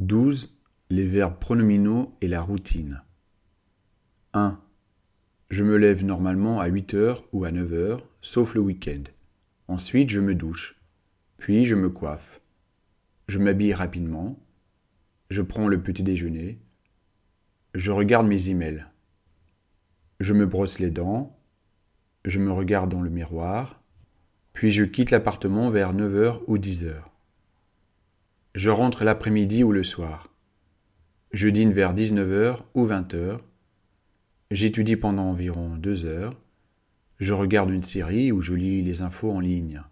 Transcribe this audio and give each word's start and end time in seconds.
12. 0.00 0.56
Les 0.88 1.06
verbes 1.06 1.38
pronominaux 1.38 2.16
et 2.22 2.28
la 2.28 2.40
routine. 2.40 3.02
1. 4.32 4.58
Je 5.50 5.62
me 5.62 5.76
lève 5.76 6.06
normalement 6.06 6.58
à 6.58 6.68
8 6.68 6.94
heures 6.94 7.22
ou 7.32 7.44
à 7.44 7.52
9 7.52 7.72
heures, 7.74 8.08
sauf 8.22 8.54
le 8.54 8.62
week-end. 8.62 9.02
Ensuite, 9.68 10.08
je 10.08 10.20
me 10.20 10.34
douche. 10.34 10.80
Puis, 11.36 11.66
je 11.66 11.74
me 11.74 11.90
coiffe. 11.90 12.40
Je 13.28 13.38
m'habille 13.38 13.74
rapidement. 13.74 14.42
Je 15.28 15.42
prends 15.42 15.68
le 15.68 15.82
petit 15.82 16.02
déjeuner. 16.02 16.58
Je 17.74 17.90
regarde 17.90 18.26
mes 18.26 18.48
emails. 18.48 18.86
Je 20.18 20.32
me 20.32 20.46
brosse 20.46 20.78
les 20.78 20.90
dents. 20.90 21.38
Je 22.24 22.38
me 22.38 22.52
regarde 22.52 22.90
dans 22.90 23.02
le 23.02 23.10
miroir. 23.10 23.82
Puis, 24.54 24.72
je 24.72 24.84
quitte 24.84 25.10
l'appartement 25.10 25.68
vers 25.68 25.92
9 25.92 26.14
heures 26.14 26.48
ou 26.48 26.56
10 26.56 26.84
heures. 26.84 27.09
Je 28.54 28.68
rentre 28.68 29.04
l'après-midi 29.04 29.62
ou 29.62 29.70
le 29.70 29.84
soir. 29.84 30.28
Je 31.32 31.48
dîne 31.48 31.72
vers 31.72 31.94
19h 31.94 32.58
ou 32.74 32.84
20h. 32.84 33.38
J'étudie 34.50 34.96
pendant 34.96 35.30
environ 35.30 35.76
2 35.76 36.04
heures. 36.04 36.36
Je 37.20 37.32
regarde 37.32 37.70
une 37.70 37.84
série 37.84 38.32
ou 38.32 38.42
je 38.42 38.54
lis 38.54 38.82
les 38.82 39.02
infos 39.02 39.30
en 39.30 39.38
ligne. 39.38 39.82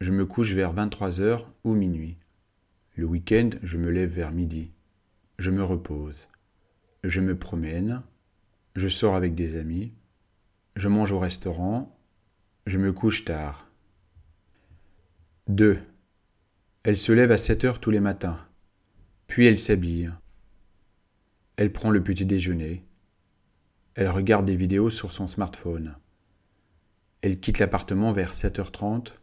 Je 0.00 0.10
me 0.10 0.24
couche 0.24 0.54
vers 0.54 0.74
23h 0.74 1.44
ou 1.64 1.74
minuit. 1.74 2.16
Le 2.94 3.04
week-end, 3.04 3.50
je 3.62 3.76
me 3.76 3.90
lève 3.90 4.10
vers 4.10 4.32
midi. 4.32 4.72
Je 5.38 5.50
me 5.50 5.62
repose. 5.62 6.28
Je 7.02 7.20
me 7.20 7.38
promène. 7.38 8.02
Je 8.74 8.88
sors 8.88 9.16
avec 9.16 9.34
des 9.34 9.58
amis. 9.58 9.92
Je 10.76 10.88
mange 10.88 11.12
au 11.12 11.18
restaurant. 11.18 11.94
Je 12.66 12.78
me 12.78 12.94
couche 12.94 13.26
tard. 13.26 13.68
2. 15.48 15.78
Elle 16.84 16.98
se 16.98 17.12
lève 17.12 17.32
à 17.32 17.38
7 17.38 17.64
heures 17.64 17.80
tous 17.80 17.90
les 17.90 18.00
matins. 18.00 18.38
Puis 19.26 19.46
elle 19.46 19.58
s'habille. 19.58 20.12
Elle 21.56 21.72
prend 21.72 21.90
le 21.90 22.04
petit 22.04 22.26
déjeuner. 22.26 22.84
Elle 23.94 24.10
regarde 24.10 24.44
des 24.44 24.54
vidéos 24.54 24.90
sur 24.90 25.10
son 25.10 25.26
smartphone. 25.26 25.96
Elle 27.22 27.40
quitte 27.40 27.58
l'appartement 27.58 28.12
vers 28.12 28.34
7h30. 28.34 29.14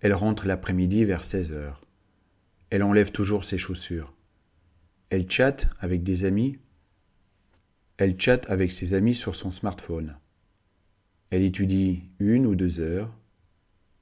Elle 0.00 0.14
rentre 0.14 0.46
l'après-midi 0.46 1.04
vers 1.04 1.22
16h. 1.22 1.74
Elle 2.70 2.82
enlève 2.82 3.12
toujours 3.12 3.44
ses 3.44 3.58
chaussures. 3.58 4.14
Elle 5.10 5.30
chatte 5.30 5.68
avec 5.80 6.02
des 6.02 6.24
amis. 6.24 6.58
Elle 7.98 8.18
chatte 8.18 8.48
avec 8.48 8.72
ses 8.72 8.94
amis 8.94 9.14
sur 9.14 9.36
son 9.36 9.50
smartphone. 9.50 10.16
Elle 11.28 11.42
étudie 11.42 12.04
une 12.18 12.46
ou 12.46 12.54
deux 12.54 12.80
heures. 12.80 13.14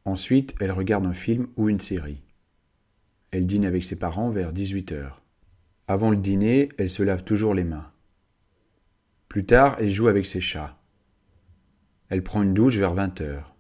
Ensuite, 0.04 0.54
elle 0.60 0.70
regarde 0.70 1.06
un 1.06 1.12
film 1.12 1.48
ou 1.56 1.68
une 1.68 1.80
série. 1.80 2.22
Elle 3.30 3.46
dîne 3.46 3.64
avec 3.64 3.84
ses 3.84 3.98
parents 3.98 4.30
vers 4.30 4.52
18 4.52 4.92
heures. 4.92 5.22
Avant 5.88 6.10
le 6.10 6.16
dîner, 6.16 6.68
elle 6.78 6.90
se 6.90 7.02
lave 7.02 7.24
toujours 7.24 7.54
les 7.54 7.64
mains. 7.64 7.92
Plus 9.28 9.44
tard, 9.44 9.76
elle 9.78 9.90
joue 9.90 10.08
avec 10.08 10.26
ses 10.26 10.40
chats. 10.40 10.78
Elle 12.08 12.22
prend 12.22 12.42
une 12.42 12.54
douche 12.54 12.76
vers 12.76 12.94
20 12.94 13.20
heures. 13.20 13.54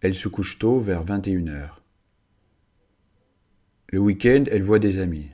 Elle 0.00 0.14
se 0.14 0.28
couche 0.28 0.58
tôt 0.58 0.80
vers 0.80 1.02
21 1.02 1.48
heures. 1.48 1.82
Le 3.88 3.98
week-end, 3.98 4.44
elle 4.50 4.62
voit 4.62 4.78
des 4.78 4.98
amis. 4.98 5.30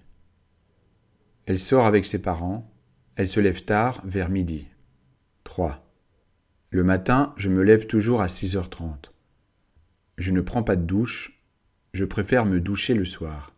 Elle 1.47 1.59
sort 1.59 1.87
avec 1.87 2.07
ses 2.07 2.23
parents. 2.23 2.71
Elle 3.17 3.29
se 3.29 3.41
lève 3.41 3.65
tard 3.65 4.01
vers 4.05 4.29
midi. 4.29 4.69
3. 5.45 5.85
Le 6.71 6.85
matin, 6.85 7.35
je 7.37 7.49
me 7.49 7.63
lève 7.63 7.87
toujours 7.87 8.23
à 8.23 8.27
6h30. 8.27 9.11
Je 10.17 10.31
ne 10.31 10.41
prends 10.41 10.63
pas 10.63 10.77
de 10.77 10.85
douche, 10.85 11.34
je 11.95 12.05
préfère 12.05 12.45
me 12.45 12.61
doucher 12.61 12.93
le 12.93 13.05
soir. 13.05 13.55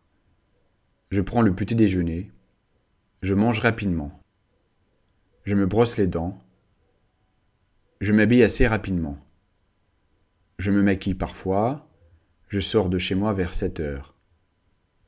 Je 1.10 1.22
prends 1.22 1.40
le 1.40 1.54
petit 1.54 1.74
déjeuner. 1.74 2.30
Je 3.22 3.32
mange 3.32 3.60
rapidement. 3.60 4.20
Je 5.44 5.54
me 5.54 5.66
brosse 5.66 5.96
les 5.96 6.06
dents. 6.06 6.38
Je 8.02 8.12
m'habille 8.12 8.42
assez 8.42 8.66
rapidement. 8.66 9.16
Je 10.58 10.70
me 10.70 10.82
maquille 10.82 11.14
parfois. 11.14 11.88
Je 12.48 12.60
sors 12.60 12.91
de 12.91 12.98
chez 12.98 13.14
moi 13.14 13.32
vers 13.32 13.54
7 13.54 13.80
heures. 13.80 14.14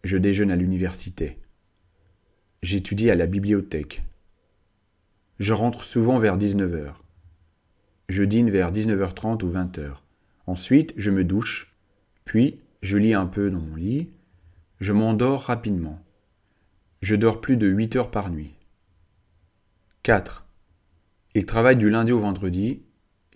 Je 0.05 0.17
déjeune 0.17 0.51
à 0.51 0.57
l'université. 0.57 1.39
J'étudie 2.63 3.11
à 3.11 3.15
la 3.15 3.27
bibliothèque. 3.27 4.03
Je 5.39 5.53
rentre 5.53 5.85
souvent 5.85 6.19
vers 6.19 6.39
19 6.39 6.75
heures. 6.75 7.05
Je 8.09 8.23
dîne 8.23 8.49
vers 8.49 8.73
19h30 8.73 9.45
ou 9.45 9.53
20h. 9.53 9.97
Ensuite, 10.47 10.95
je 10.97 11.11
me 11.11 11.25
douche, 11.25 11.75
puis 12.25 12.63
je 12.83 12.97
lis 12.97 13.15
un 13.15 13.27
peu 13.27 13.51
dans 13.51 13.61
mon 13.61 13.77
lit, 13.77 14.11
je 14.81 14.93
m'endors 14.93 15.43
rapidement. 15.43 16.01
Je 17.03 17.17
dors 17.17 17.41
plus 17.41 17.57
de 17.57 17.67
8 17.67 17.97
heures 17.97 18.11
par 18.11 18.31
nuit. 18.31 18.55
4. 20.03 20.47
Il 21.35 21.47
travaille 21.47 21.77
du 21.77 21.91
lundi 21.91 22.13
au 22.13 22.21
vendredi, 22.21 22.83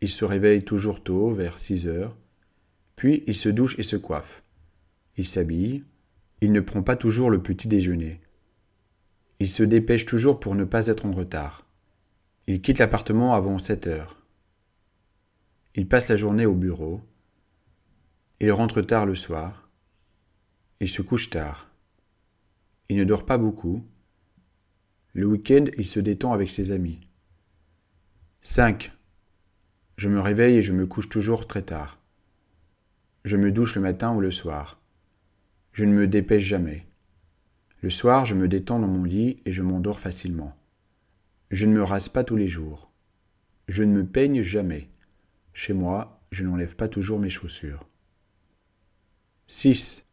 il 0.01 0.11
se 0.11 0.25
réveille 0.25 0.65
toujours 0.65 1.03
tôt, 1.03 1.35
vers 1.35 1.59
6 1.59 1.87
heures, 1.87 2.17
puis 2.97 3.25
il 3.27 3.35
se 3.35 3.49
douche 3.49 3.79
et 3.79 3.83
se 3.83 3.97
coiffe. 3.97 4.43
Il 5.17 5.27
s'habille, 5.27 5.85
il 6.41 6.53
ne 6.53 6.61
prend 6.61 6.83
pas 6.83 6.97
toujours 6.97 7.31
le 7.31 7.43
petit 7.43 7.69
déjeuner. 7.69 8.21
Il 9.39 9.49
se 9.49 9.63
dépêche 9.63 10.07
toujours 10.07 10.41
pour 10.41 10.55
ne 10.55 10.65
pas 10.65 10.87
être 10.87 11.07
en 11.07 11.11
retard. 11.11 11.67
Il 12.47 12.63
quitte 12.63 12.79
l'appartement 12.79 13.35
avant 13.35 13.59
7 13.59 13.87
heures. 13.87 14.23
Il 15.75 15.89
passe 15.89 16.09
la 16.09 16.17
journée 16.17 16.47
au 16.47 16.55
bureau. 16.55 17.01
Il 18.43 18.51
rentre 18.51 18.83
tard 18.83 19.07
le 19.07 19.15
soir. 19.15 19.69
Il 20.81 20.89
se 20.89 21.01
couche 21.01 21.31
tard. 21.31 21.71
Il 22.89 22.97
ne 22.97 23.05
dort 23.05 23.25
pas 23.25 23.39
beaucoup. 23.39 23.87
Le 25.13 25.27
week-end, 25.27 25.67
il 25.79 25.87
se 25.87 26.01
détend 26.01 26.33
avec 26.33 26.51
ses 26.51 26.73
amis. 26.73 26.99
5. 28.41 28.91
Je 29.97 30.09
me 30.09 30.21
réveille 30.21 30.57
et 30.57 30.63
je 30.63 30.73
me 30.73 30.89
couche 30.89 31.09
toujours 31.09 31.47
très 31.47 31.63
tard. 31.63 32.01
Je 33.25 33.37
me 33.37 33.53
douche 33.53 33.77
le 33.77 33.81
matin 33.81 34.13
ou 34.13 34.21
le 34.21 34.33
soir. 34.33 34.81
Je 35.73 35.85
ne 35.85 35.93
me 35.93 36.09
dépêche 36.09 36.43
jamais. 36.43 36.89
Le 37.81 37.91
soir, 37.91 38.27
je 38.27 38.35
me 38.35 38.49
détends 38.49 38.81
dans 38.81 38.89
mon 38.89 39.05
lit 39.05 39.37
et 39.45 39.53
je 39.53 39.63
m'endors 39.63 40.01
facilement. 40.01 40.57
Je 41.53 41.65
ne 41.65 41.75
me 41.75 41.85
rase 41.85 42.09
pas 42.09 42.25
tous 42.25 42.37
les 42.37 42.49
jours. 42.49 42.91
Je 43.69 43.85
ne 43.85 43.93
me 43.93 44.05
peigne 44.05 44.43
jamais. 44.43 44.89
Chez 45.53 45.75
moi, 45.75 46.21
je 46.33 46.43
n'enlève 46.43 46.75
pas 46.75 46.89
toujours 46.89 47.21
mes 47.21 47.31
chaussures. 47.31 47.89
6. 49.63 50.05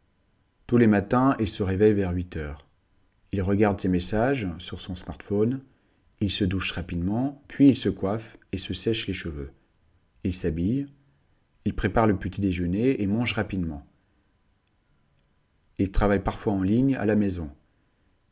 Tous 0.68 0.76
les 0.76 0.86
matins, 0.86 1.34
il 1.40 1.48
se 1.48 1.64
réveille 1.64 1.92
vers 1.92 2.12
8 2.12 2.36
heures. 2.36 2.68
Il 3.32 3.42
regarde 3.42 3.80
ses 3.80 3.88
messages 3.88 4.46
sur 4.58 4.80
son 4.80 4.94
smartphone, 4.94 5.64
il 6.20 6.30
se 6.30 6.44
douche 6.44 6.70
rapidement, 6.70 7.42
puis 7.48 7.70
il 7.70 7.76
se 7.76 7.88
coiffe 7.88 8.38
et 8.52 8.58
se 8.58 8.74
sèche 8.74 9.08
les 9.08 9.12
cheveux. 9.12 9.50
Il 10.22 10.34
s'habille, 10.34 10.86
il 11.64 11.74
prépare 11.74 12.06
le 12.06 12.16
petit 12.16 12.40
déjeuner 12.40 13.02
et 13.02 13.08
mange 13.08 13.32
rapidement. 13.32 13.84
Il 15.78 15.90
travaille 15.90 16.22
parfois 16.22 16.52
en 16.52 16.62
ligne 16.62 16.94
à 16.94 17.04
la 17.04 17.16
maison. 17.16 17.50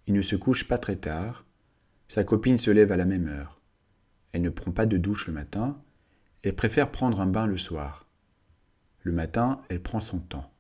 Il 0.07 0.15
ne 0.15 0.23
se 0.23 0.37
couche 0.37 0.69
pas 0.69 0.79
très 0.79 0.95
tard. 0.95 1.45
Sa 2.07 2.23
copine 2.23 2.59
se 2.59 2.71
lève 2.71 2.93
à 2.93 2.97
la 2.97 3.07
même 3.07 3.27
heure. 3.27 3.61
Elle 4.31 4.43
ne 4.43 4.51
prend 4.51 4.71
pas 4.71 4.87
de 4.87 4.97
douche 4.97 5.27
le 5.27 5.33
matin, 5.33 5.83
elle 6.45 6.55
préfère 6.55 6.93
prendre 6.93 7.21
un 7.21 7.27
bain 7.27 7.49
le 7.49 7.59
soir. 7.59 8.07
Le 9.03 9.11
matin, 9.11 9.63
elle 9.69 9.83
prend 9.83 9.99
son 9.99 10.21
temps. 10.21 10.53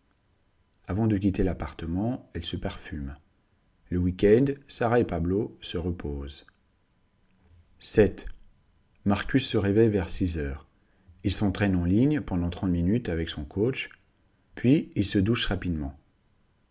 Avant 0.90 1.06
de 1.06 1.18
quitter 1.18 1.42
l'appartement, 1.42 2.30
elle 2.32 2.46
se 2.46 2.56
parfume. 2.56 3.14
Le 3.90 3.98
week-end, 3.98 4.46
Sarah 4.68 5.00
et 5.00 5.04
Pablo 5.04 5.54
se 5.60 5.76
reposent. 5.76 6.46
7. 7.78 8.24
Marcus 9.04 9.46
se 9.46 9.58
réveille 9.58 9.90
vers 9.90 10.08
6 10.08 10.38
heures. 10.38 10.66
Il 11.24 11.30
s'entraîne 11.30 11.76
en 11.76 11.84
ligne 11.84 12.22
pendant 12.22 12.48
30 12.48 12.70
minutes 12.70 13.10
avec 13.10 13.28
son 13.28 13.44
coach, 13.44 13.90
puis 14.54 14.90
il 14.96 15.04
se 15.04 15.18
douche 15.18 15.44
rapidement. 15.44 15.94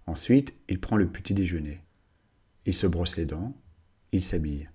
Ensuite, 0.08 0.56
il 0.68 0.80
prend 0.80 0.98
le 0.98 1.12
petit 1.12 1.36
déjeuner. 1.36 1.84
Il 2.66 2.74
se 2.74 2.88
brosse 2.88 3.18
les 3.18 3.26
dents, 3.28 3.56
il 4.14 4.24
s'habille. 4.24 4.68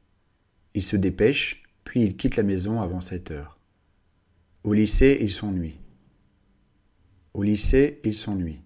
Il 0.75 0.85
se 0.85 0.95
dépêche, 0.95 1.65
puis 1.83 2.05
il 2.05 2.17
quitte 2.17 2.37
la 2.37 2.45
maison 2.45 2.81
avant 2.81 3.01
7 3.01 3.33
heures. 3.33 3.59
Au 4.63 4.73
lycée, 4.73 5.19
il 5.21 5.33
s'ennuie. 5.33 5.81
Au 7.35 7.43
lycée, 7.43 8.01
il 8.05 8.15
s'ennuie. 8.15 8.61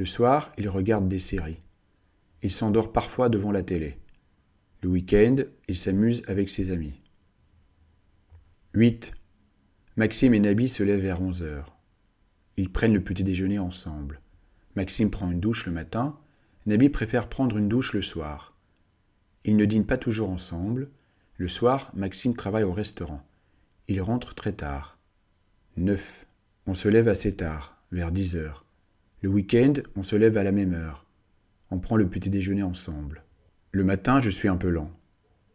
Le 0.00 0.06
soir, 0.06 0.50
il 0.56 0.66
regarde 0.70 1.08
des 1.08 1.18
séries. 1.18 1.60
Il 2.42 2.50
s'endort 2.50 2.90
parfois 2.90 3.28
devant 3.28 3.52
la 3.52 3.62
télé. 3.62 3.98
Le 4.80 4.88
week-end, 4.88 5.36
il 5.68 5.76
s'amuse 5.76 6.22
avec 6.26 6.48
ses 6.48 6.70
amis. 6.70 7.02
8. 8.72 9.12
Maxime 9.96 10.32
et 10.32 10.40
Nabi 10.40 10.70
se 10.70 10.82
lèvent 10.82 11.02
vers 11.02 11.20
11 11.20 11.42
heures. 11.42 11.76
Ils 12.56 12.72
prennent 12.72 12.94
le 12.94 13.04
petit 13.04 13.24
déjeuner 13.24 13.58
ensemble. 13.58 14.22
Maxime 14.74 15.10
prend 15.10 15.30
une 15.30 15.38
douche 15.38 15.66
le 15.66 15.72
matin, 15.72 16.18
Nabi 16.64 16.88
préfère 16.88 17.28
prendre 17.28 17.58
une 17.58 17.68
douche 17.68 17.92
le 17.92 18.00
soir. 18.00 18.56
Ils 19.44 19.56
ne 19.56 19.66
dînent 19.66 19.84
pas 19.84 19.98
toujours 19.98 20.30
ensemble. 20.30 20.88
Le 21.36 21.46
soir, 21.46 21.92
Maxime 21.92 22.34
travaille 22.34 22.64
au 22.64 22.72
restaurant. 22.72 23.22
Il 23.86 24.00
rentre 24.00 24.34
très 24.34 24.52
tard. 24.52 24.96
9. 25.76 26.26
On 26.66 26.72
se 26.72 26.88
lève 26.88 27.08
assez 27.08 27.36
tard, 27.36 27.76
vers 27.92 28.12
10 28.12 28.36
heures. 28.36 28.64
Le 29.22 29.28
week-end, 29.28 29.74
on 29.96 30.02
se 30.02 30.16
lève 30.16 30.38
à 30.38 30.44
la 30.44 30.52
même 30.52 30.72
heure. 30.72 31.04
On 31.70 31.78
prend 31.78 31.96
le 31.96 32.08
petit 32.08 32.30
déjeuner 32.30 32.62
ensemble. 32.62 33.22
Le 33.70 33.84
matin, 33.84 34.18
je 34.18 34.30
suis 34.30 34.48
un 34.48 34.56
peu 34.56 34.70
lent. 34.70 34.90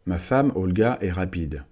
Ma 0.06 0.20
femme, 0.20 0.52
Olga, 0.54 0.98
est 1.00 1.10
rapide. 1.10 1.64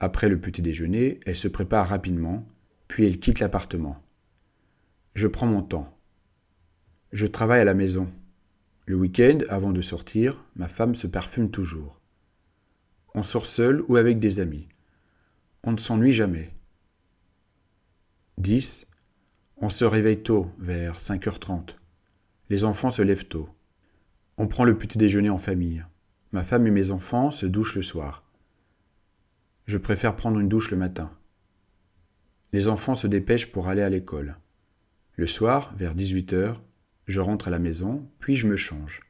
Après 0.00 0.30
le 0.30 0.40
petit 0.40 0.62
déjeuner, 0.62 1.20
elle 1.26 1.36
se 1.36 1.48
prépare 1.48 1.88
rapidement, 1.88 2.46
puis 2.88 3.04
elle 3.04 3.20
quitte 3.20 3.40
l'appartement. 3.40 4.02
Je 5.14 5.26
prends 5.26 5.46
mon 5.46 5.62
temps. 5.62 5.94
Je 7.12 7.26
travaille 7.26 7.60
à 7.60 7.64
la 7.64 7.74
maison. 7.74 8.10
Le 8.86 8.96
week-end, 8.96 9.38
avant 9.50 9.72
de 9.72 9.82
sortir, 9.82 10.42
ma 10.56 10.66
femme 10.66 10.94
se 10.94 11.06
parfume 11.06 11.50
toujours. 11.50 12.00
On 13.14 13.22
sort 13.22 13.46
seul 13.46 13.82
ou 13.88 13.96
avec 13.96 14.18
des 14.18 14.40
amis. 14.40 14.66
On 15.62 15.72
ne 15.72 15.76
s'ennuie 15.76 16.12
jamais. 16.12 16.54
10. 18.38 18.86
On 19.64 19.70
se 19.70 19.86
réveille 19.86 20.22
tôt, 20.22 20.50
vers 20.58 20.98
5h30. 20.98 21.76
Les 22.50 22.64
enfants 22.64 22.90
se 22.90 23.00
lèvent 23.00 23.28
tôt. 23.28 23.48
On 24.36 24.46
prend 24.46 24.64
le 24.64 24.76
petit 24.76 24.98
déjeuner 24.98 25.30
en 25.30 25.38
famille. 25.38 25.82
Ma 26.32 26.44
femme 26.44 26.66
et 26.66 26.70
mes 26.70 26.90
enfants 26.90 27.30
se 27.30 27.46
douchent 27.46 27.76
le 27.76 27.82
soir. 27.82 28.24
Je 29.64 29.78
préfère 29.78 30.16
prendre 30.16 30.38
une 30.38 30.50
douche 30.50 30.70
le 30.70 30.76
matin. 30.76 31.10
Les 32.52 32.68
enfants 32.68 32.94
se 32.94 33.06
dépêchent 33.06 33.52
pour 33.52 33.68
aller 33.68 33.80
à 33.80 33.88
l'école. 33.88 34.36
Le 35.14 35.26
soir, 35.26 35.72
vers 35.78 35.96
18h, 35.96 36.56
je 37.06 37.20
rentre 37.20 37.48
à 37.48 37.50
la 37.50 37.58
maison, 37.58 38.06
puis 38.18 38.36
je 38.36 38.46
me 38.46 38.56
change. 38.56 39.00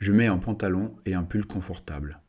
Je 0.00 0.10
mets 0.10 0.26
un 0.26 0.38
pantalon 0.38 0.96
et 1.06 1.14
un 1.14 1.22
pull 1.22 1.46
confortable. 1.46 2.20